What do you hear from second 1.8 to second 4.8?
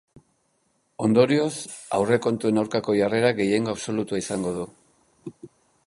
aurrekontuen aurkako jarrerak gehiengo absolutua izango du.